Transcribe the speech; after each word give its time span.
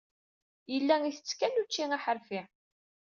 Yella 0.73 0.95
ittett 1.09 1.35
kan 1.39 1.59
ucci 1.61 1.85
aḥerfi. 1.97 2.41